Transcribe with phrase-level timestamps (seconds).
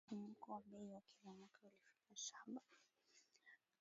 [0.05, 2.61] Mfumuko wa bei wa kila mwaka ulifikia saba